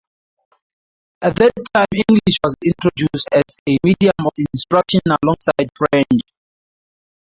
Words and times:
At 1.21 1.35
that 1.35 1.51
time 1.75 1.85
English 1.93 2.37
was 2.43 2.55
introduced 2.65 3.27
as 3.31 3.59
a 3.69 3.77
medium 3.83 4.25
of 4.25 4.31
instruction 4.51 5.01
alongside 5.05 5.69
French. 5.77 6.21